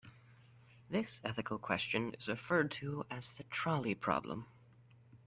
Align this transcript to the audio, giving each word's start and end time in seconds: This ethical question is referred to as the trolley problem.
This 0.89 1.19
ethical 1.23 1.59
question 1.59 2.15
is 2.15 2.27
referred 2.27 2.71
to 2.71 3.05
as 3.11 3.35
the 3.35 3.43
trolley 3.43 3.93
problem. 3.93 4.47